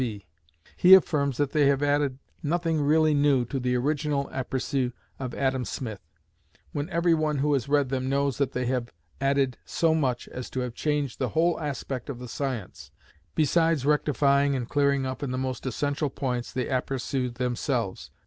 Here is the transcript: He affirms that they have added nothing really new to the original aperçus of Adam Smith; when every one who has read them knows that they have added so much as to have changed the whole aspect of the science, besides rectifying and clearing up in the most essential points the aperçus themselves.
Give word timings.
He 0.77 0.95
affirms 0.95 1.37
that 1.37 1.51
they 1.51 1.67
have 1.67 1.83
added 1.83 2.17
nothing 2.41 2.81
really 2.81 3.13
new 3.13 3.45
to 3.45 3.59
the 3.59 3.75
original 3.77 4.27
aperçus 4.33 4.93
of 5.19 5.35
Adam 5.35 5.63
Smith; 5.63 6.01
when 6.71 6.89
every 6.89 7.13
one 7.13 7.37
who 7.37 7.53
has 7.53 7.69
read 7.69 7.89
them 7.89 8.09
knows 8.09 8.39
that 8.39 8.53
they 8.53 8.65
have 8.65 8.89
added 9.21 9.59
so 9.63 9.93
much 9.93 10.27
as 10.29 10.49
to 10.49 10.61
have 10.61 10.73
changed 10.73 11.19
the 11.19 11.29
whole 11.29 11.59
aspect 11.59 12.09
of 12.09 12.17
the 12.17 12.27
science, 12.27 12.89
besides 13.35 13.85
rectifying 13.85 14.55
and 14.55 14.69
clearing 14.69 15.05
up 15.05 15.21
in 15.21 15.29
the 15.29 15.37
most 15.37 15.67
essential 15.67 16.09
points 16.09 16.51
the 16.51 16.65
aperçus 16.65 17.35
themselves. 17.35 18.09